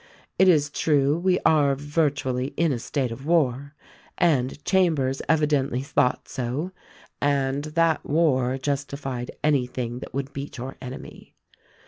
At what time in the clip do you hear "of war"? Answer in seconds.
3.11-3.75